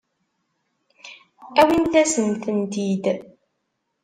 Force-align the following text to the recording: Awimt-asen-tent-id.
Awimt-asen-tent-id. 1.59 3.05